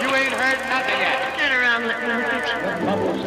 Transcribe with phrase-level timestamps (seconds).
[0.00, 1.36] You ain't heard nothing yet.
[1.36, 3.20] Turn around, let me look at Bubbles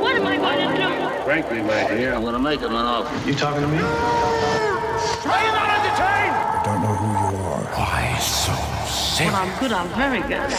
[0.00, 1.24] What am I going to do?
[1.24, 3.28] Frankly, my dear, I'm gonna make him an offer.
[3.28, 3.76] You talking to me?
[3.76, 6.34] Are you not entertained?
[6.34, 7.62] I don't know who you are.
[7.76, 8.52] why so
[8.88, 9.26] sick?
[9.26, 10.50] When I'm good, I'm very good.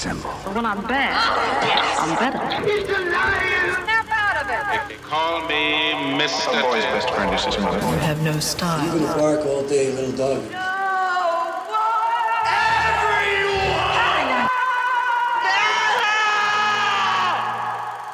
[0.45, 1.17] But when I'm bad,
[1.99, 2.39] I'm better.
[2.63, 3.73] He's a liar.
[3.83, 4.89] Snap out of it.
[4.89, 6.59] They call me Mr.
[6.59, 7.77] A boy's best friend is his mother.
[7.79, 8.97] You have no style.
[8.97, 10.62] You bark all day, little dog.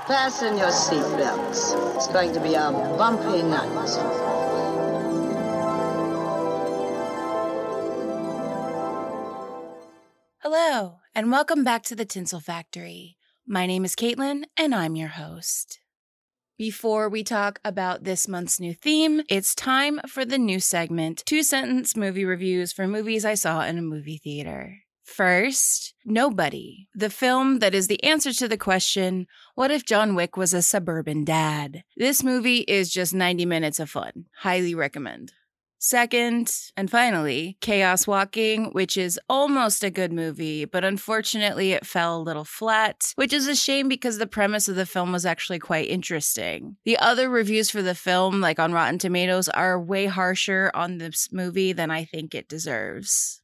[0.09, 1.95] Fasten your seatbelts.
[1.95, 3.69] It's going to be a bumpy night.
[10.39, 13.17] Hello, and welcome back to the Tinsel Factory.
[13.45, 15.79] My name is Caitlin, and I'm your host.
[16.57, 21.43] Before we talk about this month's new theme, it's time for the new segment two
[21.43, 24.79] sentence movie reviews for movies I saw in a movie theater.
[25.09, 30.35] First, Nobody, the film that is the answer to the question what if John Wick
[30.35, 31.83] was a suburban dad?
[31.95, 34.25] This movie is just 90 minutes of fun.
[34.37, 35.33] Highly recommend.
[35.77, 42.17] Second, and finally, Chaos Walking, which is almost a good movie, but unfortunately it fell
[42.17, 45.59] a little flat, which is a shame because the premise of the film was actually
[45.59, 46.77] quite interesting.
[46.85, 51.29] The other reviews for the film, like on Rotten Tomatoes, are way harsher on this
[51.31, 53.41] movie than I think it deserves.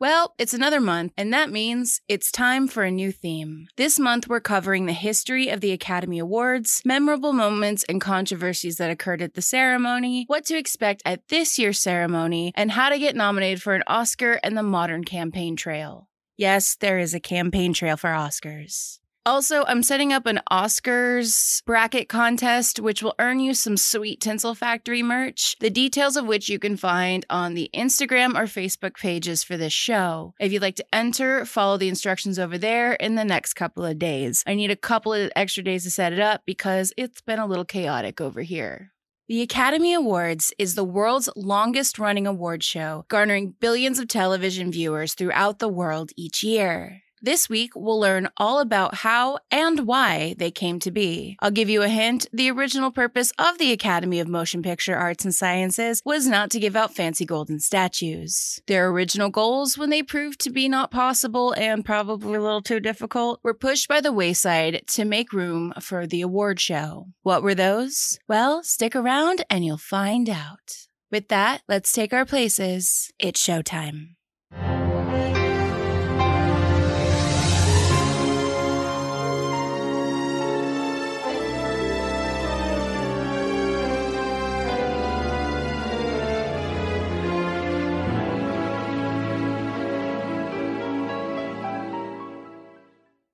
[0.00, 3.66] Well, it's another month, and that means it's time for a new theme.
[3.76, 8.92] This month, we're covering the history of the Academy Awards, memorable moments and controversies that
[8.92, 13.16] occurred at the ceremony, what to expect at this year's ceremony, and how to get
[13.16, 16.08] nominated for an Oscar and the modern campaign trail.
[16.36, 19.00] Yes, there is a campaign trail for Oscars.
[19.28, 24.54] Also, I'm setting up an Oscars bracket contest, which will earn you some sweet Tinsel
[24.54, 29.44] Factory merch, the details of which you can find on the Instagram or Facebook pages
[29.44, 30.32] for this show.
[30.40, 33.98] If you'd like to enter, follow the instructions over there in the next couple of
[33.98, 34.42] days.
[34.46, 37.46] I need a couple of extra days to set it up because it's been a
[37.46, 38.92] little chaotic over here.
[39.28, 45.12] The Academy Awards is the world's longest running award show, garnering billions of television viewers
[45.12, 47.02] throughout the world each year.
[47.20, 51.36] This week, we'll learn all about how and why they came to be.
[51.40, 55.24] I'll give you a hint the original purpose of the Academy of Motion Picture Arts
[55.24, 58.60] and Sciences was not to give out fancy golden statues.
[58.68, 62.78] Their original goals, when they proved to be not possible and probably a little too
[62.78, 67.06] difficult, were pushed by the wayside to make room for the award show.
[67.22, 68.18] What were those?
[68.28, 70.86] Well, stick around and you'll find out.
[71.10, 73.10] With that, let's take our places.
[73.18, 74.17] It's showtime.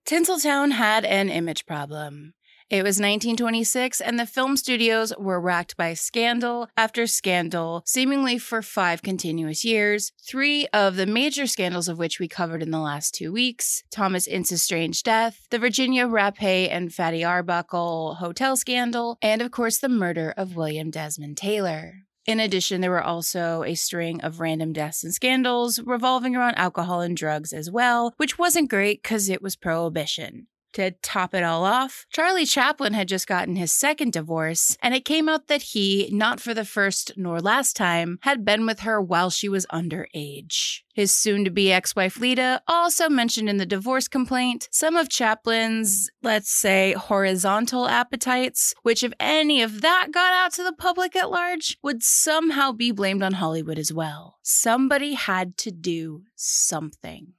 [0.07, 2.35] Tinseltown had an image problem.
[2.69, 8.61] It was 1926, and the film studios were racked by scandal after scandal, seemingly for
[8.61, 10.13] five continuous years.
[10.27, 14.27] Three of the major scandals of which we covered in the last two weeks Thomas
[14.27, 19.89] Ince's strange death, the Virginia Rapé and Fatty Arbuckle hotel scandal, and of course, the
[19.89, 22.05] murder of William Desmond Taylor.
[22.27, 27.03] In addition, there were also a string of random deaths and scandals revolving around alcohol
[27.03, 30.47] and drugs as well, which wasn't great because it was prohibition.
[30.75, 35.05] To top it all off, Charlie Chaplin had just gotten his second divorce, and it
[35.05, 39.01] came out that he, not for the first nor last time, had been with her
[39.01, 40.81] while she was underage.
[40.93, 45.09] His soon to be ex wife Lita also mentioned in the divorce complaint some of
[45.09, 51.15] Chaplin's, let's say, horizontal appetites, which, if any of that got out to the public
[51.15, 54.39] at large, would somehow be blamed on Hollywood as well.
[54.43, 57.34] Somebody had to do something.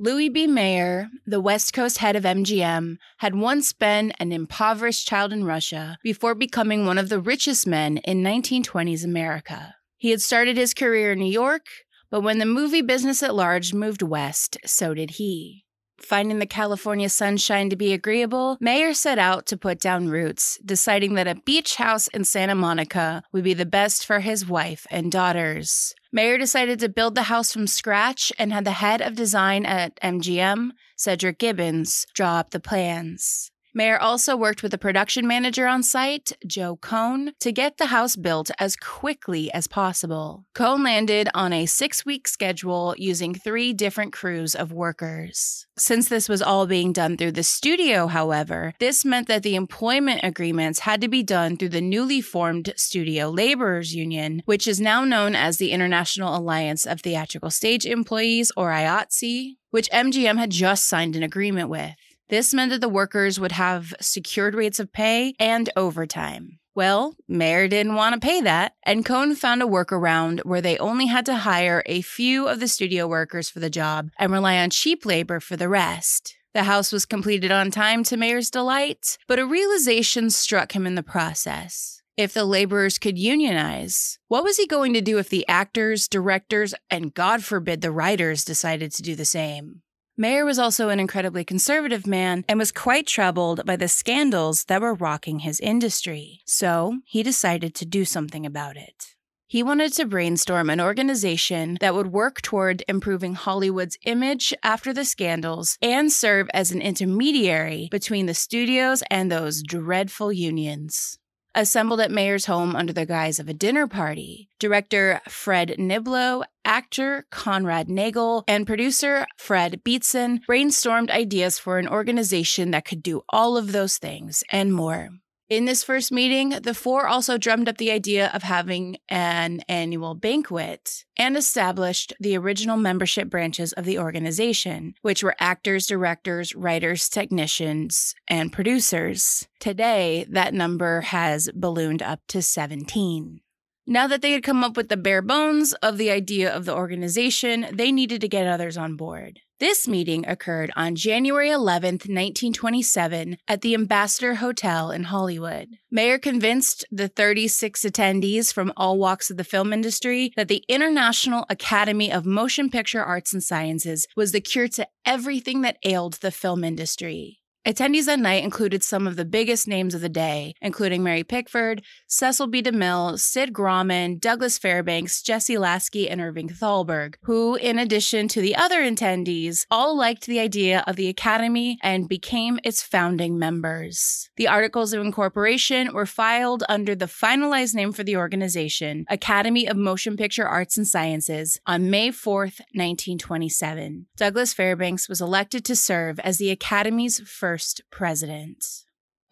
[0.00, 0.46] Louis B.
[0.46, 5.98] Mayer, the West Coast head of MGM, had once been an impoverished child in Russia
[6.04, 9.74] before becoming one of the richest men in 1920s America.
[9.96, 11.66] He had started his career in New York,
[12.12, 15.64] but when the movie business at large moved west, so did he.
[16.00, 21.14] Finding the California sunshine to be agreeable, Mayer set out to put down roots, deciding
[21.14, 25.10] that a beach house in Santa Monica would be the best for his wife and
[25.10, 25.92] daughters.
[26.10, 30.00] Mayer decided to build the house from scratch and had the head of design at
[30.00, 33.50] MGM, Cedric Gibbons, draw up the plans.
[33.78, 38.16] Mayer also worked with the production manager on site, Joe Cohn, to get the house
[38.16, 40.44] built as quickly as possible.
[40.52, 45.68] Cohn landed on a six week schedule using three different crews of workers.
[45.78, 50.22] Since this was all being done through the studio, however, this meant that the employment
[50.24, 55.04] agreements had to be done through the newly formed Studio Laborers Union, which is now
[55.04, 59.54] known as the International Alliance of Theatrical Stage Employees, or IATSE.
[59.70, 61.94] which MGM had just signed an agreement with.
[62.28, 66.58] This meant that the workers would have secured rates of pay and overtime.
[66.74, 71.06] Well, Mayer didn't want to pay that, and Cohn found a workaround where they only
[71.06, 74.70] had to hire a few of the studio workers for the job and rely on
[74.70, 76.36] cheap labor for the rest.
[76.54, 80.94] The house was completed on time to Mayer's delight, but a realization struck him in
[80.94, 82.02] the process.
[82.16, 86.74] If the laborers could unionize, what was he going to do if the actors, directors,
[86.90, 89.82] and God forbid the writers decided to do the same?
[90.20, 94.80] Mayer was also an incredibly conservative man and was quite troubled by the scandals that
[94.80, 96.40] were rocking his industry.
[96.44, 99.14] So he decided to do something about it.
[99.46, 105.04] He wanted to brainstorm an organization that would work toward improving Hollywood's image after the
[105.04, 111.16] scandals and serve as an intermediary between the studios and those dreadful unions
[111.58, 114.48] assembled at Mayer's home under the guise of a dinner party.
[114.58, 122.70] Director Fred Niblo, actor Conrad Nagel, and producer Fred Beetson brainstormed ideas for an organization
[122.70, 125.10] that could do all of those things and more.
[125.48, 130.14] In this first meeting, the four also drummed up the idea of having an annual
[130.14, 137.08] banquet and established the original membership branches of the organization, which were actors, directors, writers,
[137.08, 139.48] technicians, and producers.
[139.58, 143.40] Today, that number has ballooned up to 17.
[143.86, 146.76] Now that they had come up with the bare bones of the idea of the
[146.76, 149.40] organization, they needed to get others on board.
[149.60, 155.78] This meeting occurred on January 11, 1927, at the Ambassador Hotel in Hollywood.
[155.90, 161.44] Mayer convinced the 36 attendees from all walks of the film industry that the International
[161.50, 166.30] Academy of Motion Picture Arts and Sciences was the cure to everything that ailed the
[166.30, 167.37] film industry.
[167.66, 171.82] Attendees that night included some of the biggest names of the day, including Mary Pickford,
[172.06, 172.62] Cecil B.
[172.62, 178.56] DeMille, Sid Grauman, Douglas Fairbanks, Jesse Lasky, and Irving Thalberg, who, in addition to the
[178.56, 184.30] other attendees, all liked the idea of the Academy and became its founding members.
[184.36, 189.76] The Articles of Incorporation were filed under the finalized name for the organization, Academy of
[189.76, 194.06] Motion Picture Arts and Sciences, on May 4, 1927.
[194.16, 198.62] Douglas Fairbanks was elected to serve as the Academy's first first president.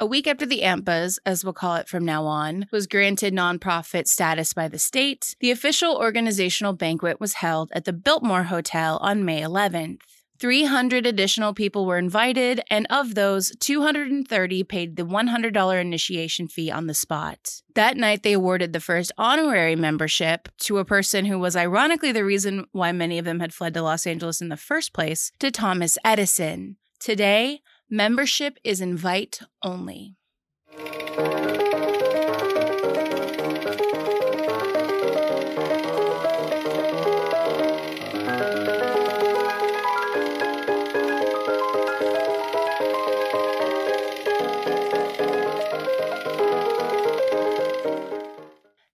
[0.00, 4.06] A week after the AMPAS, as we'll call it from now on, was granted nonprofit
[4.06, 9.26] status by the state, the official organizational banquet was held at the Biltmore Hotel on
[9.26, 10.00] May 11th.
[10.38, 16.86] 300 additional people were invited, and of those, 230 paid the $100 initiation fee on
[16.86, 17.60] the spot.
[17.74, 22.24] That night, they awarded the first honorary membership to a person who was ironically the
[22.24, 25.50] reason why many of them had fled to Los Angeles in the first place to
[25.50, 26.76] Thomas Edison.
[26.98, 30.16] Today, Membership is invite only.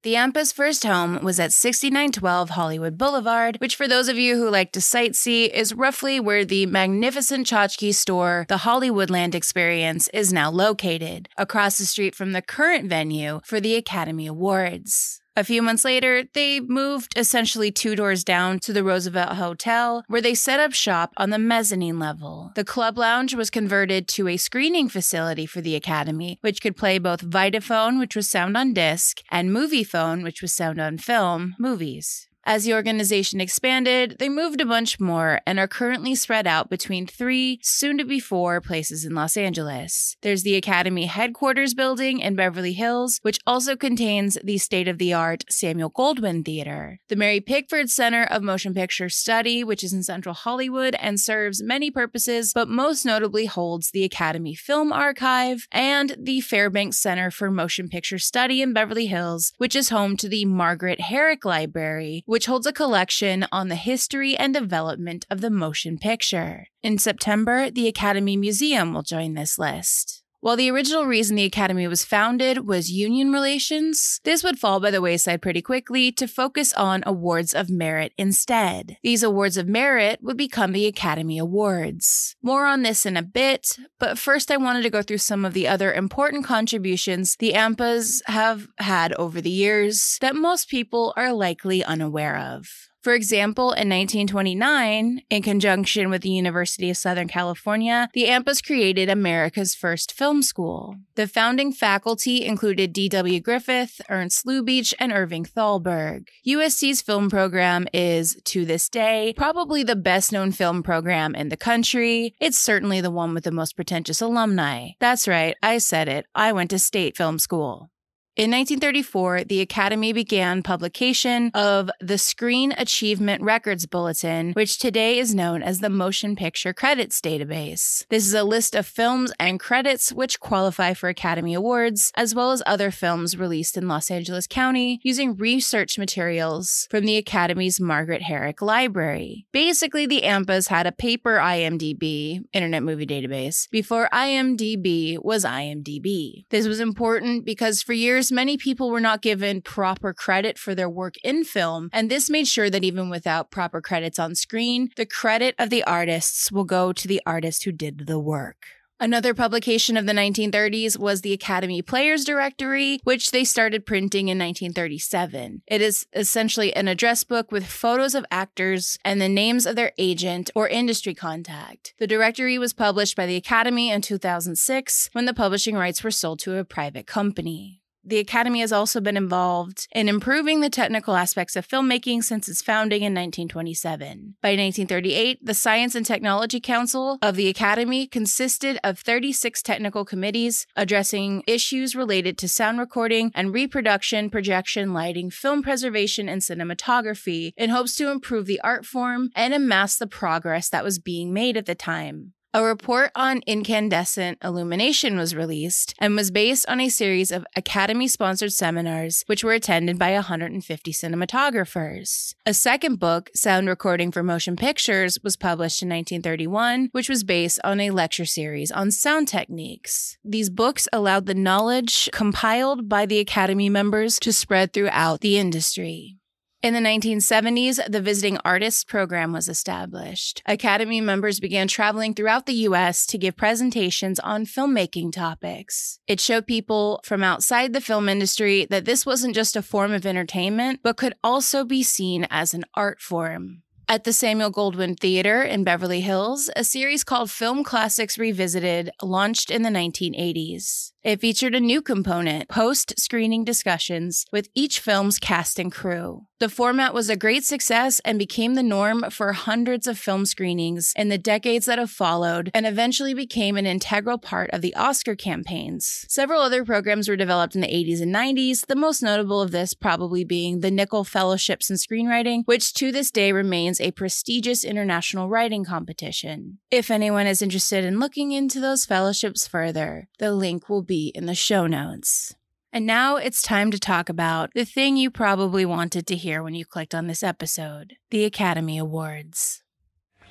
[0.02, 4.50] The AMPA's first home was at 6912 Hollywood Boulevard, which, for those of you who
[4.50, 10.50] like to sightsee, is roughly where the magnificent tchotchke store, the Hollywoodland Experience, is now
[10.50, 15.21] located, across the street from the current venue for the Academy Awards.
[15.34, 20.20] A few months later, they moved essentially two doors down to the Roosevelt Hotel, where
[20.20, 22.52] they set up shop on the mezzanine level.
[22.54, 26.98] The club lounge was converted to a screening facility for the Academy, which could play
[26.98, 32.28] both Vitaphone, which was sound on disc, and Movietone, which was sound on film, movies.
[32.44, 37.06] As the organization expanded, they moved a bunch more and are currently spread out between
[37.06, 40.16] three, soon to be four, places in Los Angeles.
[40.22, 45.12] There's the Academy headquarters building in Beverly Hills, which also contains the state of the
[45.12, 46.98] art Samuel Goldwyn Theater.
[47.08, 51.62] The Mary Pickford Center of Motion Picture Study, which is in central Hollywood and serves
[51.62, 57.52] many purposes, but most notably holds the Academy Film Archive, and the Fairbanks Center for
[57.52, 62.46] Motion Picture Study in Beverly Hills, which is home to the Margaret Herrick Library which
[62.46, 66.66] holds a collection on the history and development of the motion picture.
[66.82, 70.21] In September, the Academy Museum will join this list.
[70.42, 74.90] While the original reason the Academy was founded was union relations, this would fall by
[74.90, 78.96] the wayside pretty quickly to focus on awards of merit instead.
[79.04, 82.34] These awards of merit would become the Academy Awards.
[82.42, 85.54] More on this in a bit, but first I wanted to go through some of
[85.54, 91.32] the other important contributions the AMPAS have had over the years that most people are
[91.32, 92.88] likely unaware of.
[93.02, 99.08] For example, in 1929, in conjunction with the University of Southern California, the AMPAS created
[99.08, 100.94] America's first film school.
[101.16, 103.40] The founding faculty included D.W.
[103.40, 106.28] Griffith, Ernst Lubitsch, and Irving Thalberg.
[106.46, 111.56] USC's film program is, to this day, probably the best known film program in the
[111.56, 112.34] country.
[112.40, 114.90] It's certainly the one with the most pretentious alumni.
[115.00, 116.26] That's right, I said it.
[116.36, 117.91] I went to state film school.
[118.34, 125.34] In 1934, the Academy began publication of the Screen Achievement Records Bulletin, which today is
[125.34, 128.06] known as the Motion Picture Credits Database.
[128.08, 132.52] This is a list of films and credits which qualify for Academy Awards, as well
[132.52, 138.22] as other films released in Los Angeles County using research materials from the Academy's Margaret
[138.22, 139.46] Herrick Library.
[139.52, 146.46] Basically, the AMPAS had a paper IMDb, Internet Movie Database, before IMDb was IMDb.
[146.48, 150.88] This was important because for years, many people were not given proper credit for their
[150.88, 155.06] work in film, and this made sure that even without proper credits on screen, the
[155.06, 158.66] credit of the artists will go to the artist who did the work.
[159.02, 164.38] Another publication of the 1930s was the Academy Players Directory, which they started printing in
[164.38, 165.62] 1937.
[165.66, 169.90] It is essentially an address book with photos of actors and the names of their
[169.98, 171.94] agent or industry contact.
[171.98, 176.38] The directory was published by the Academy in 2006 when the publishing rights were sold
[176.38, 177.81] to a private company.
[178.04, 182.60] The Academy has also been involved in improving the technical aspects of filmmaking since its
[182.60, 184.34] founding in 1927.
[184.42, 190.66] By 1938, the Science and Technology Council of the Academy consisted of 36 technical committees
[190.74, 197.70] addressing issues related to sound recording and reproduction, projection, lighting, film preservation, and cinematography in
[197.70, 201.66] hopes to improve the art form and amass the progress that was being made at
[201.66, 202.32] the time.
[202.54, 208.06] A report on incandescent illumination was released and was based on a series of Academy
[208.06, 212.34] sponsored seminars, which were attended by 150 cinematographers.
[212.44, 217.58] A second book, Sound Recording for Motion Pictures, was published in 1931, which was based
[217.64, 220.18] on a lecture series on sound techniques.
[220.22, 226.18] These books allowed the knowledge compiled by the Academy members to spread throughout the industry.
[226.62, 230.44] In the 1970s, the Visiting Artists Program was established.
[230.46, 233.04] Academy members began traveling throughout the U.S.
[233.06, 235.98] to give presentations on filmmaking topics.
[236.06, 240.06] It showed people from outside the film industry that this wasn't just a form of
[240.06, 243.62] entertainment, but could also be seen as an art form.
[243.88, 249.50] At the Samuel Goldwyn Theater in Beverly Hills, a series called Film Classics Revisited launched
[249.50, 250.92] in the 1980s.
[251.02, 256.26] It featured a new component, post screening discussions with each film's cast and crew.
[256.42, 260.92] The format was a great success and became the norm for hundreds of film screenings
[260.96, 265.14] in the decades that have followed and eventually became an integral part of the Oscar
[265.14, 266.04] campaigns.
[266.08, 269.72] Several other programs were developed in the 80s and 90s, the most notable of this
[269.72, 275.28] probably being the Nicholl Fellowships in Screenwriting, which to this day remains a prestigious international
[275.28, 276.58] writing competition.
[276.72, 281.26] If anyone is interested in looking into those fellowships further, the link will be in
[281.26, 282.34] the show notes.
[282.74, 286.54] And now it's time to talk about the thing you probably wanted to hear when
[286.54, 289.62] you clicked on this episode the Academy Awards.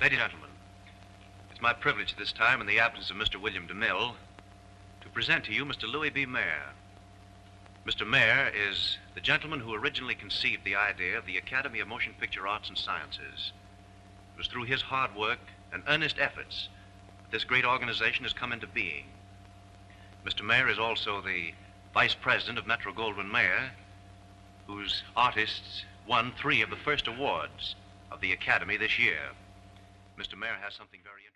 [0.00, 0.50] Ladies and gentlemen,
[1.52, 3.40] it's my privilege this time, in the absence of Mr.
[3.40, 4.14] William DeMille,
[5.02, 5.84] to present to you Mr.
[5.84, 6.26] Louis B.
[6.26, 6.70] Mayer.
[7.86, 8.04] Mr.
[8.04, 12.48] Mayer is the gentleman who originally conceived the idea of the Academy of Motion Picture
[12.48, 13.52] Arts and Sciences.
[14.34, 15.38] It was through his hard work
[15.72, 16.70] and earnest efforts
[17.22, 19.04] that this great organization has come into being.
[20.26, 20.44] Mr.
[20.44, 21.52] Mayer is also the
[21.94, 23.72] vice president of Metro Goldwyn Mayer,
[24.66, 27.74] whose artists won three of the first awards
[28.10, 29.20] of the Academy this year.
[30.18, 30.38] Mr.
[30.38, 31.32] Mayer has something very interesting.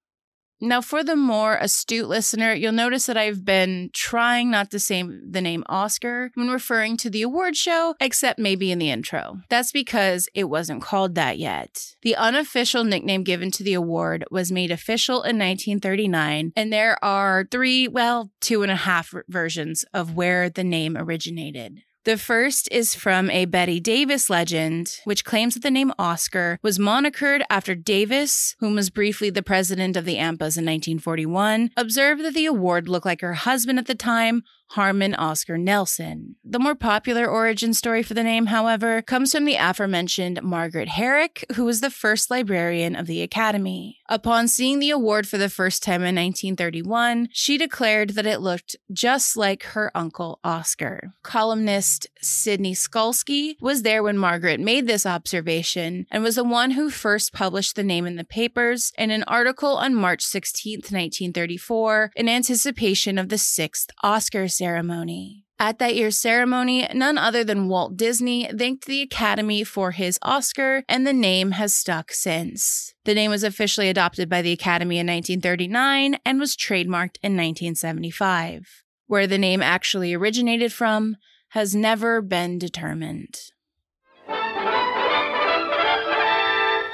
[0.59, 5.03] Now, for the more astute listener, you'll notice that I've been trying not to say
[5.03, 9.41] the name Oscar when referring to the award show, except maybe in the intro.
[9.49, 11.95] That's because it wasn't called that yet.
[12.01, 17.47] The unofficial nickname given to the award was made official in 1939, and there are
[17.51, 21.83] three, well, two and a half versions of where the name originated.
[22.07, 26.79] The first is from a Bette Davis legend, which claims that the name Oscar was
[26.79, 32.33] monikers after Davis, whom was briefly the president of the AMPAS in 1941, observed that
[32.33, 36.35] the award looked like her husband at the time, Harmon Oscar Nelson.
[36.43, 41.45] The more popular origin story for the name, however, comes from the aforementioned Margaret Herrick,
[41.55, 43.99] who was the first librarian of the Academy.
[44.09, 48.75] Upon seeing the award for the first time in 1931, she declared that it looked
[48.91, 51.13] just like her uncle Oscar.
[51.23, 56.89] Columnist Sidney Skolsky was there when Margaret made this observation and was the one who
[56.89, 62.29] first published the name in the papers in an article on March 16, 1934, in
[62.29, 65.45] anticipation of the sixth Oscars ceremony.
[65.59, 70.83] At that year's ceremony, none other than Walt Disney thanked the Academy for his Oscar,
[70.87, 72.93] and the name has stuck since.
[73.05, 78.83] The name was officially adopted by the Academy in 1939 and was trademarked in 1975.
[79.07, 81.17] Where the name actually originated from
[81.49, 83.39] has never been determined.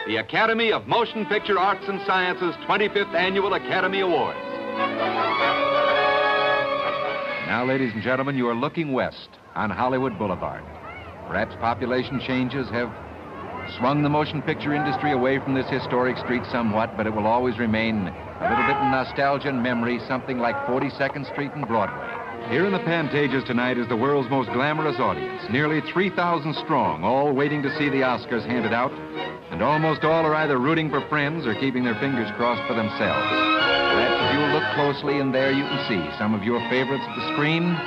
[0.06, 4.53] The Academy of Motion Picture Arts and Sciences 25th Annual Academy Awards.
[7.47, 10.63] Now, ladies and gentlemen, you are looking west on Hollywood Boulevard.
[11.27, 12.89] Perhaps population changes have
[13.77, 17.58] swung the motion picture industry away from this historic street somewhat, but it will always
[17.60, 22.10] remain a little bit in nostalgia and memory, something like 42nd Street and Broadway.
[22.49, 27.34] Here in the Pantages tonight is the world's most glamorous audience, nearly 3,000 strong, all
[27.34, 28.91] waiting to see the Oscars handed out,
[29.51, 34.12] and almost all are either rooting for friends or keeping their fingers crossed for themselves.
[34.75, 37.77] Closely in there, you can see some of your favorites the screen.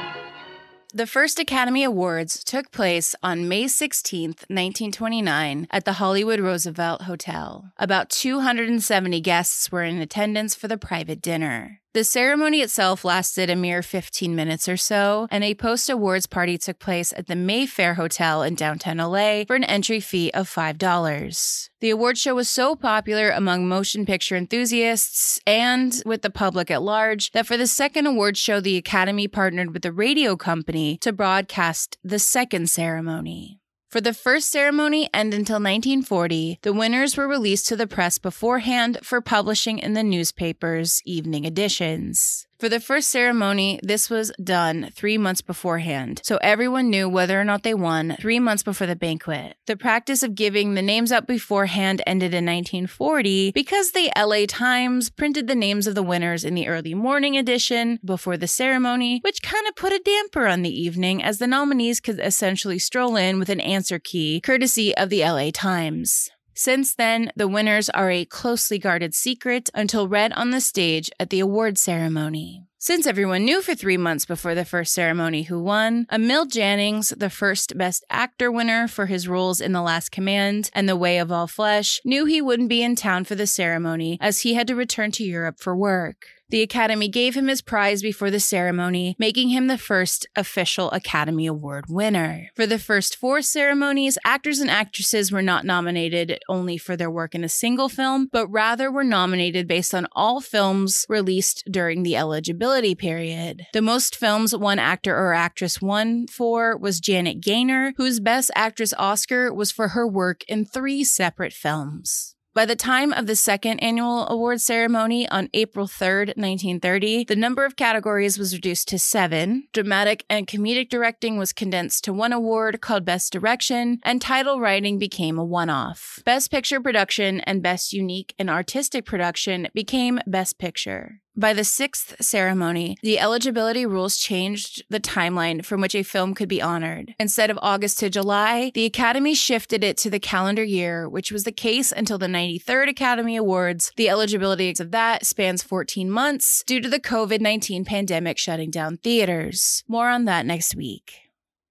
[0.94, 7.70] The first Academy Awards took place on May 16th, 1929, at the Hollywood Roosevelt Hotel.
[7.76, 11.80] About 270 guests were in attendance for the private dinner.
[11.96, 16.58] The ceremony itself lasted a mere 15 minutes or so, and a post awards party
[16.58, 21.70] took place at the Mayfair Hotel in downtown LA for an entry fee of $5.
[21.80, 26.82] The award show was so popular among motion picture enthusiasts and with the public at
[26.82, 31.14] large that for the second award show, the Academy partnered with the radio company to
[31.14, 33.58] broadcast the second ceremony.
[33.96, 38.98] For the first ceremony and until 1940, the winners were released to the press beforehand
[39.02, 42.46] for publishing in the newspaper's evening editions.
[42.58, 47.44] For the first ceremony, this was done three months beforehand, so everyone knew whether or
[47.44, 49.58] not they won three months before the banquet.
[49.66, 55.10] The practice of giving the names out beforehand ended in 1940 because the LA Times
[55.10, 59.42] printed the names of the winners in the early morning edition before the ceremony, which
[59.42, 63.38] kind of put a damper on the evening as the nominees could essentially stroll in
[63.38, 66.30] with an answer key courtesy of the LA Times.
[66.58, 71.28] Since then, the winners are a closely guarded secret until read on the stage at
[71.28, 72.62] the award ceremony.
[72.78, 77.28] Since everyone knew for three months before the first ceremony who won, Emil Jannings, the
[77.28, 81.30] first Best Actor winner for his roles in The Last Command and The Way of
[81.30, 84.74] All Flesh, knew he wouldn't be in town for the ceremony as he had to
[84.74, 86.26] return to Europe for work.
[86.48, 91.46] The Academy gave him his prize before the ceremony, making him the first official Academy
[91.46, 92.50] Award winner.
[92.54, 97.34] For the first four ceremonies, actors and actresses were not nominated only for their work
[97.34, 102.16] in a single film, but rather were nominated based on all films released during the
[102.16, 103.66] eligibility period.
[103.72, 108.94] The most films one actor or actress won for was Janet Gaynor, whose Best Actress
[108.96, 112.35] Oscar was for her work in three separate films.
[112.56, 117.66] By the time of the second annual award ceremony on April 3rd, 1930, the number
[117.66, 119.68] of categories was reduced to seven.
[119.74, 124.98] Dramatic and comedic directing was condensed to one award called Best Direction, and title writing
[124.98, 126.20] became a one off.
[126.24, 131.20] Best Picture Production and Best Unique and Artistic Production became Best Picture.
[131.38, 136.48] By the sixth ceremony, the eligibility rules changed the timeline from which a film could
[136.48, 137.14] be honored.
[137.20, 141.44] Instead of August to July, the Academy shifted it to the calendar year, which was
[141.44, 143.92] the case until the 93rd Academy Awards.
[143.96, 148.96] The eligibility of that spans 14 months due to the COVID 19 pandemic shutting down
[148.96, 149.84] theaters.
[149.86, 151.25] More on that next week.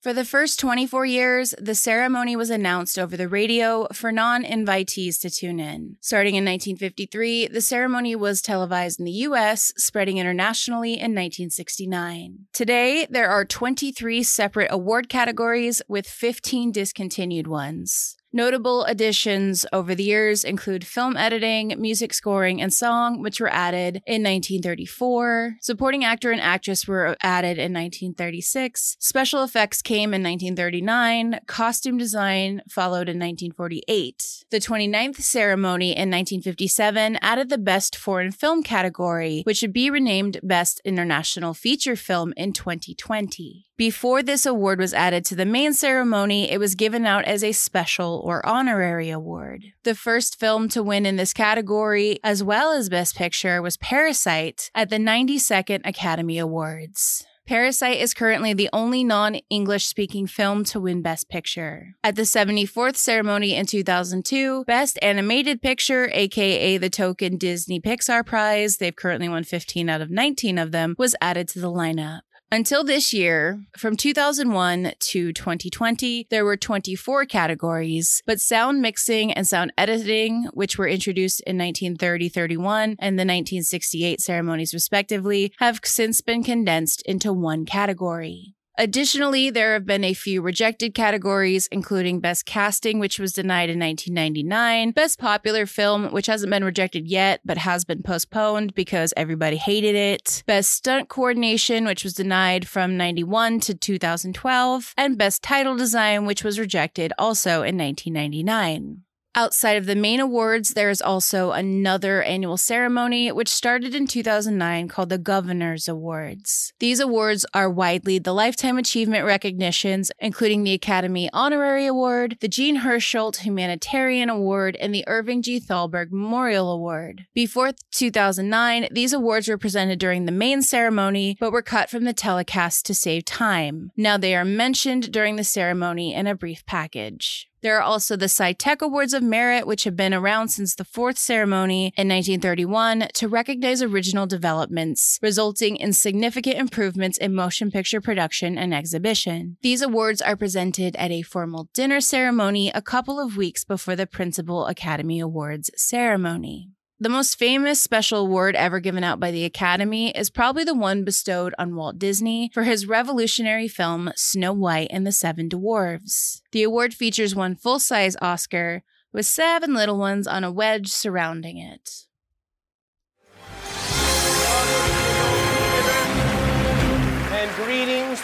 [0.05, 5.19] For the first 24 years, the ceremony was announced over the radio for non invitees
[5.21, 5.97] to tune in.
[5.99, 12.45] Starting in 1953, the ceremony was televised in the US, spreading internationally in 1969.
[12.53, 18.15] Today, there are 23 separate award categories with 15 discontinued ones.
[18.35, 24.03] Notable additions over the years include film editing, music scoring, and song, which were added
[24.05, 25.55] in 1934.
[25.61, 28.97] Supporting actor and actress were added in 1936.
[28.99, 31.39] Special effects came in 1939.
[31.47, 34.43] Costume design followed in 1948.
[34.51, 40.41] The 29th ceremony in 1957 added the Best Foreign Film category, which would be renamed
[40.43, 43.65] Best International Feature Film in 2020.
[43.77, 47.51] Before this award was added to the main ceremony, it was given out as a
[47.51, 49.65] special or honorary award.
[49.83, 54.71] The first film to win in this category, as well as Best Picture, was Parasite
[54.73, 57.25] at the 92nd Academy Awards.
[57.45, 61.95] Parasite is currently the only non English speaking film to win Best Picture.
[62.01, 68.77] At the 74th ceremony in 2002, Best Animated Picture, aka the token Disney Pixar Prize,
[68.77, 72.21] they've currently won 15 out of 19 of them, was added to the lineup.
[72.55, 79.45] Until this year, from 2001 to 2020, there were 24 categories, but sound mixing and
[79.45, 86.21] sound editing, which were introduced in 1930 31 and the 1968 ceremonies respectively, have since
[86.21, 88.54] been condensed into one category.
[88.77, 93.79] Additionally, there have been a few rejected categories, including Best Casting, which was denied in
[93.79, 99.55] 1999, Best Popular Film, which hasn't been rejected yet, but has been postponed because everybody
[99.55, 105.77] hated it, Best Stunt Coordination, which was denied from 91 to 2012, and Best Title
[105.77, 109.04] Design, which was rejected also in 1999.
[109.37, 114.87] Outside of the main awards, there is also another annual ceremony which started in 2009
[114.87, 116.71] called the Governor's Awards.
[116.79, 122.79] These awards are widely the Lifetime Achievement recognitions, including the Academy Honorary Award, the Jean
[122.79, 125.59] Hersholt Humanitarian Award, and the Irving G.
[125.59, 127.25] Thalberg Memorial Award.
[127.33, 132.13] Before 2009, these awards were presented during the main ceremony but were cut from the
[132.13, 133.91] telecast to save time.
[133.97, 137.49] Now they are mentioned during the ceremony in a brief package.
[137.61, 141.17] There are also the SciTech Awards of Merit, which have been around since the fourth
[141.17, 148.57] ceremony in 1931 to recognize original developments, resulting in significant improvements in motion picture production
[148.57, 149.57] and exhibition.
[149.61, 154.05] These awards are presented at a formal dinner ceremony a couple of weeks before the
[154.05, 156.74] Principal Academy Awards ceremony.
[156.97, 161.03] The most famous special award ever given out by the Academy is probably the one
[161.03, 166.41] bestowed on Walt Disney for his revolutionary film Snow White and the Seven Dwarfs.
[166.53, 168.81] The award features one full size Oscar
[169.11, 172.05] with seven little ones on a wedge surrounding it.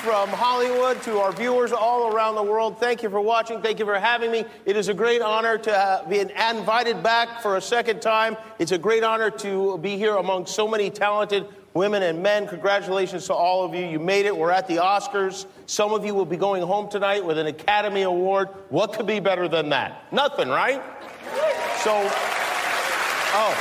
[0.01, 2.79] From Hollywood to our viewers all around the world.
[2.79, 3.61] Thank you for watching.
[3.61, 4.45] Thank you for having me.
[4.65, 8.35] It is a great honor to uh, be invited back for a second time.
[8.57, 12.47] It's a great honor to be here among so many talented women and men.
[12.47, 13.85] Congratulations to all of you.
[13.85, 14.35] You made it.
[14.35, 15.45] We're at the Oscars.
[15.67, 18.49] Some of you will be going home tonight with an Academy Award.
[18.69, 20.11] What could be better than that?
[20.11, 20.81] Nothing, right?
[21.83, 21.91] So,
[23.33, 23.53] oh,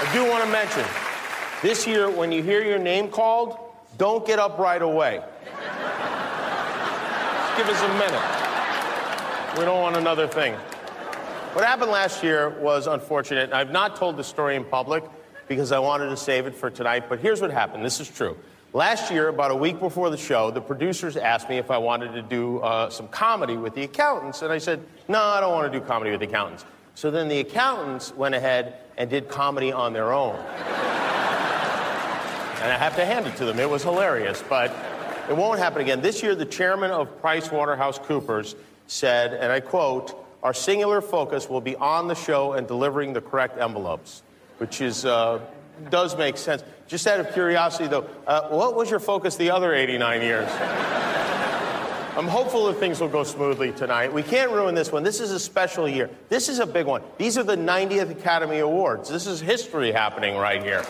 [0.00, 0.86] I do want to mention
[1.62, 3.58] this year, when you hear your name called,
[3.98, 5.22] don't get up right away.
[5.44, 5.56] Just
[7.56, 8.22] give us a minute.
[9.58, 10.52] We don't want another thing.
[11.54, 13.50] What happened last year was unfortunate.
[13.52, 15.02] I've not told the story in public
[15.48, 17.82] because I wanted to save it for tonight, but here's what happened.
[17.84, 18.36] This is true.
[18.74, 22.12] Last year, about a week before the show, the producers asked me if I wanted
[22.12, 25.72] to do uh, some comedy with the accountants, and I said, no, I don't want
[25.72, 26.66] to do comedy with the accountants.
[26.94, 30.36] So then the accountants went ahead and did comedy on their own.
[32.66, 33.60] And I have to hand it to them.
[33.60, 34.74] It was hilarious, but
[35.28, 36.00] it won't happen again.
[36.00, 38.56] This year, the chairman of PricewaterhouseCoopers
[38.88, 43.20] said, and I quote, our singular focus will be on the show and delivering the
[43.20, 44.24] correct envelopes,
[44.58, 45.38] which is, uh,
[45.90, 46.64] does make sense.
[46.88, 50.50] Just out of curiosity, though, uh, what was your focus the other 89 years?
[52.16, 54.12] I'm hopeful that things will go smoothly tonight.
[54.12, 55.04] We can't ruin this one.
[55.04, 56.10] This is a special year.
[56.30, 57.02] This is a big one.
[57.16, 59.08] These are the 90th Academy Awards.
[59.08, 60.84] This is history happening right here.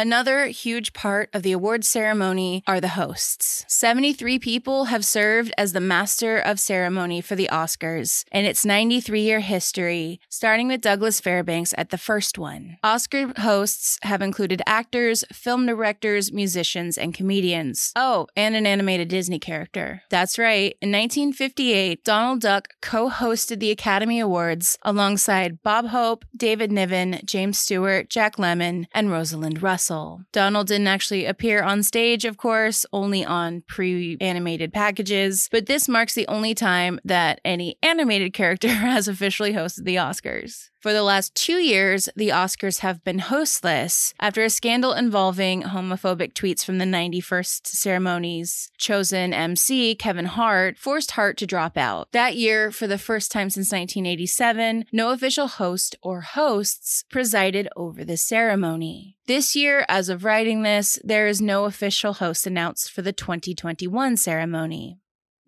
[0.00, 3.66] Another huge part of the award ceremony are the hosts.
[3.68, 9.20] 73 people have served as the master of ceremony for the Oscars in its 93
[9.20, 12.78] year history, starting with Douglas Fairbanks at the first one.
[12.82, 17.92] Oscar hosts have included actors, film directors, musicians, and comedians.
[17.94, 20.00] Oh, and an animated Disney character.
[20.08, 20.78] That's right.
[20.80, 27.58] In 1958, Donald Duck co hosted the Academy Awards alongside Bob Hope, David Niven, James
[27.58, 29.89] Stewart, Jack Lemmon, and Rosalind Russell.
[30.32, 35.88] Donald didn't actually appear on stage, of course, only on pre animated packages, but this
[35.88, 40.70] marks the only time that any animated character has officially hosted the Oscars.
[40.80, 46.32] For the last two years, the Oscars have been hostless after a scandal involving homophobic
[46.32, 52.08] tweets from the 91st ceremony's chosen MC, Kevin Hart, forced Hart to drop out.
[52.12, 58.02] That year, for the first time since 1987, no official host or hosts presided over
[58.02, 59.18] the ceremony.
[59.26, 64.16] This year, as of writing this, there is no official host announced for the 2021
[64.16, 64.99] ceremony.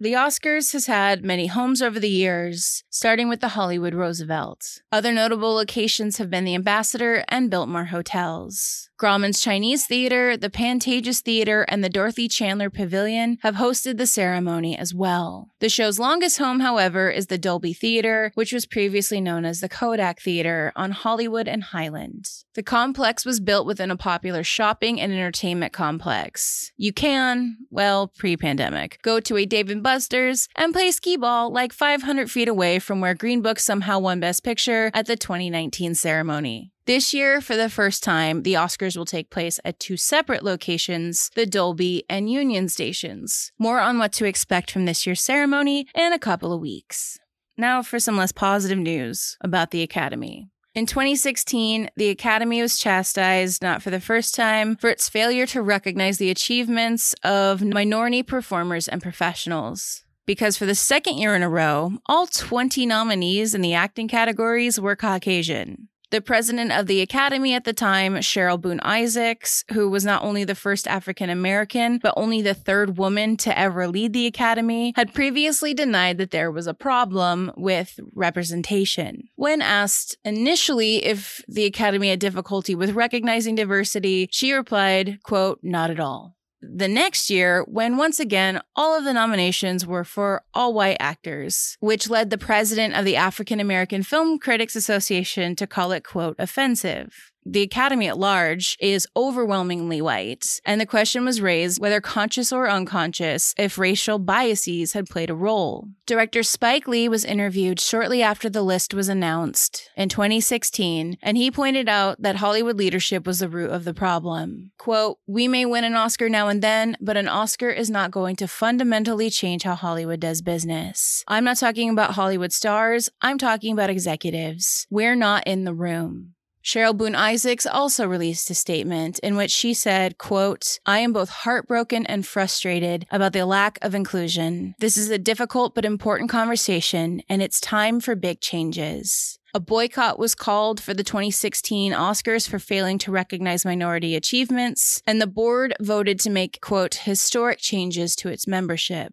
[0.03, 4.83] The Oscars has had many homes over the years, starting with the Hollywood Roosevelt.
[4.91, 8.91] Other notable locations have been the Ambassador and Biltmore Hotels.
[9.03, 14.79] Grauman's Chinese Theater, the Pantages Theater, and the Dorothy Chandler Pavilion have hosted the ceremony
[14.79, 15.49] as well.
[15.59, 19.69] The show's longest home, however, is the Dolby Theater, which was previously known as the
[19.69, 22.29] Kodak Theater on Hollywood and Highland.
[22.55, 26.71] The complex was built within a popular shopping and entertainment complex.
[26.77, 31.53] You can, well, pre pandemic, go to a Dave and Buster's and play skee ball
[31.53, 35.97] like 500 feet away from where Green Book somehow won Best Picture at the 2019
[35.97, 36.73] ceremony.
[36.85, 41.31] This year, for the first time, the Oscars will take place at two separate locations,
[41.37, 43.53] the Dolby and Union stations.
[43.57, 47.21] More on what to expect from this year's ceremony in a couple of weeks.
[47.57, 50.49] Now for some less positive news about the Academy.
[50.75, 55.63] In 2016, the Academy was chastised, not for the first time, for its failure to
[55.63, 60.03] recognize the achievements of minority performers and professionals.
[60.27, 64.81] Because for the second year in a row, all 20 nominees in the acting categories
[64.81, 65.89] were Caucasian.
[66.13, 70.45] The president of the Academy at the time, Cheryl Boone Isaacs, who was not only
[70.45, 75.15] the first African American, but only the third woman to ever lead the Academy, had
[75.15, 79.31] previously denied that there was a problem with representation.
[79.37, 85.91] When asked initially if the Academy had difficulty with recognizing diversity, she replied, quote, not
[85.91, 90.73] at all the next year when once again all of the nominations were for all
[90.73, 95.93] white actors, which led the president of the African American Film Critics Association to call
[95.93, 101.81] it, quote, offensive the Academy at large is overwhelmingly white, and the question was raised,
[101.81, 105.89] whether conscious or unconscious, if racial biases had played a role.
[106.07, 111.51] Director Spike Lee was interviewed shortly after the list was announced in 2016, and he
[111.51, 114.71] pointed out that Hollywood leadership was the root of the problem.
[114.79, 118.37] Quote, We may win an Oscar now and then, but an Oscar is not going
[118.37, 121.25] to fundamentally change how Hollywood does business.
[121.27, 124.87] I'm not talking about Hollywood stars, I'm talking about executives.
[124.91, 126.35] We're not in the room.
[126.63, 131.29] Cheryl Boone Isaacs also released a statement in which she said, quote, I am both
[131.29, 134.75] heartbroken and frustrated about the lack of inclusion.
[134.79, 139.41] This is a difficult but important conversation, and it's time for big changes.
[139.55, 145.21] A boycott was called for the 2016 Oscars for failing to recognize minority achievements, and
[145.21, 149.13] the board voted to make, quote, historic changes to its membership.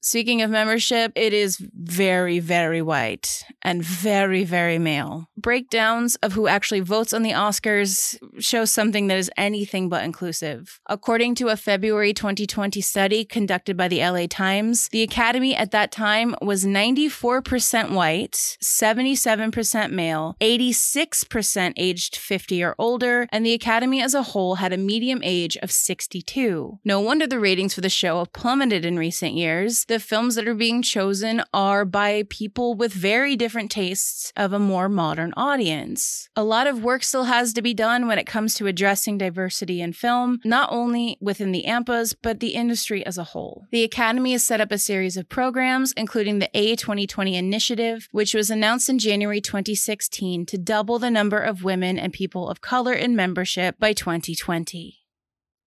[0.00, 5.28] Speaking of membership, it is very, very white and very, very male.
[5.36, 10.78] Breakdowns of who actually votes on the Oscars show something that is anything but inclusive.
[10.86, 15.90] According to a February 2020 study conducted by the LA Times, the Academy at that
[15.90, 24.14] time was 94% white, 77% male, 86% aged 50 or older, and the Academy as
[24.14, 26.78] a whole had a medium age of 62.
[26.84, 30.46] No wonder the ratings for the show have plummeted in recent years the films that
[30.46, 36.28] are being chosen are by people with very different tastes of a more modern audience.
[36.36, 39.80] A lot of work still has to be done when it comes to addressing diversity
[39.80, 43.66] in film, not only within the AMPAS, but the industry as a whole.
[43.72, 48.34] The Academy has set up a series of programs, including the A 2020 initiative, which
[48.34, 52.92] was announced in January 2016 to double the number of women and people of color
[52.92, 55.07] in membership by 2020.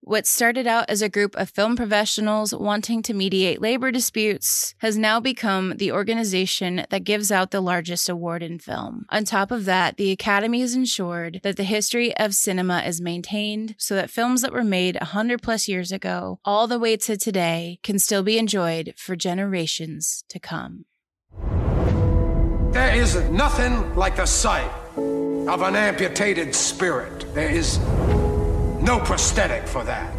[0.04, 4.98] What started out as a group of film professionals wanting to mediate labor disputes has
[4.98, 9.06] now become the organization that gives out the largest award in film.
[9.10, 13.76] On top of that, the Academy has ensured that the history of cinema is maintained
[13.78, 17.78] so that films that were made 100 plus years ago, all the way to today,
[17.84, 20.86] can still be enjoyed for generations to come.
[22.72, 27.32] There is nothing like the sight of an amputated spirit.
[27.36, 27.78] There is
[28.82, 30.14] no prosthetic for that.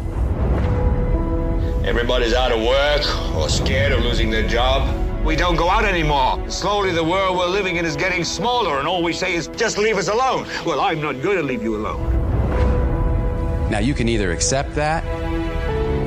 [1.85, 4.87] Everybody's out of work or scared of losing their job.
[5.25, 6.49] We don't go out anymore.
[6.49, 9.77] Slowly, the world we're living in is getting smaller, and all we say is, just
[9.77, 10.47] leave us alone.
[10.65, 13.69] Well, I'm not going to leave you alone.
[13.69, 15.03] Now, you can either accept that,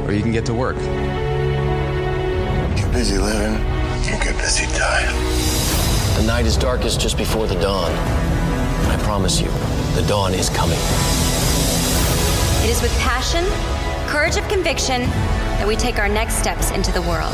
[0.07, 0.77] or you can get to work.
[2.77, 3.55] Get busy living,
[4.05, 5.14] you get busy dying.
[6.16, 7.90] The night is darkest just before the dawn.
[7.90, 9.49] And I promise you,
[9.95, 10.79] the dawn is coming.
[12.66, 13.44] It is with passion,
[14.09, 17.33] courage of conviction, that we take our next steps into the world.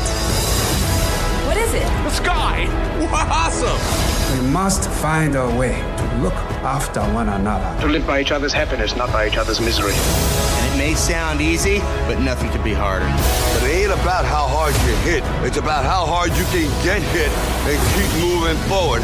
[1.49, 1.81] What is it?
[2.05, 2.67] The sky!
[3.09, 4.37] Awesome!
[4.37, 7.81] We must find a way to look after one another.
[7.81, 9.93] To live by each other's happiness, not by each other's misery.
[9.95, 13.07] And it may sound easy, but nothing could be harder.
[13.55, 15.23] But it ain't about how hard you hit.
[15.47, 17.31] It's about how hard you can get hit
[17.65, 19.01] and keep moving forward.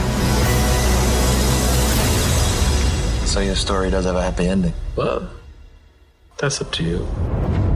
[3.28, 4.74] So your story does have a happy ending.
[4.96, 5.28] Well,
[6.40, 7.69] that's up to you.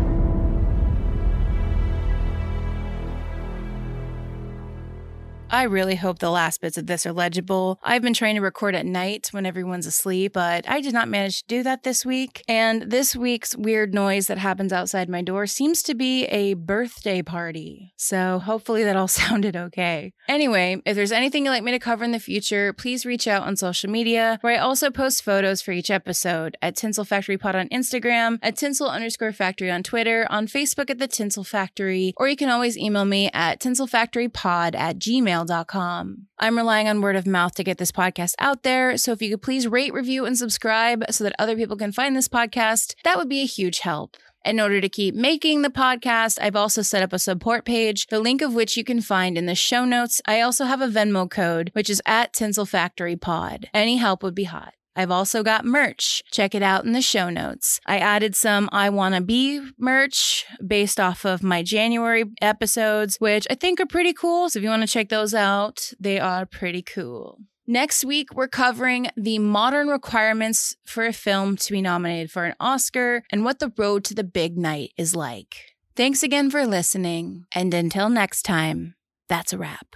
[5.54, 7.78] I really hope the last bits of this are legible.
[7.84, 11.42] I've been trying to record at night when everyone's asleep, but I did not manage
[11.42, 12.42] to do that this week.
[12.48, 17.22] And this week's weird noise that happens outside my door seems to be a birthday
[17.22, 17.94] party.
[17.98, 20.14] So hopefully that all sounded okay.
[20.28, 23.44] Anyway, if there's anything you'd like me to cover in the future, please reach out
[23.44, 27.56] on social media, where I also post photos for each episode at Tinsel Factory Pod
[27.56, 32.28] on Instagram, at Tinsel underscore factory on Twitter, on Facebook at The Tinsel Factory, or
[32.28, 36.28] you can always email me at tinselfactorypod at gmail gmail.com.
[36.40, 38.98] I'm relying on word of mouth to get this podcast out there.
[38.98, 42.16] So if you could please rate, review, and subscribe so that other people can find
[42.16, 44.18] this podcast, that would be a huge help.
[44.46, 48.20] In order to keep making the podcast, I've also set up a support page, the
[48.20, 50.22] link of which you can find in the show notes.
[50.26, 53.70] I also have a Venmo code, which is at Tinsel Factory Pod.
[53.74, 54.74] Any help would be hot.
[54.96, 56.24] I've also got merch.
[56.32, 57.80] Check it out in the show notes.
[57.86, 63.56] I added some I Wanna Be merch based off of my January episodes, which I
[63.56, 64.50] think are pretty cool.
[64.50, 67.40] So if you want to check those out, they are pretty cool.
[67.66, 72.56] Next week, we're covering the modern requirements for a film to be nominated for an
[72.60, 75.74] Oscar and what the road to the big night is like.
[75.96, 78.96] Thanks again for listening, and until next time,
[79.30, 79.96] that's a wrap.